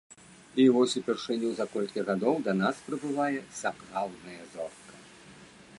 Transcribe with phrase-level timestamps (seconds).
[0.61, 4.93] І вось упершыню за колькі гадоў да нас прыбывае сапраўдная зорка.